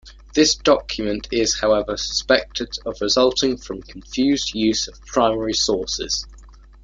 [0.33, 6.25] This document is however suspected of resulting from confused use of primary sources.